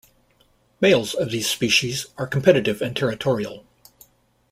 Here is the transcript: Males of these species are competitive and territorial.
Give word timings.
Males 0.79 1.13
of 1.13 1.29
these 1.29 1.47
species 1.47 2.07
are 2.17 2.25
competitive 2.25 2.81
and 2.81 2.95
territorial. 2.95 3.63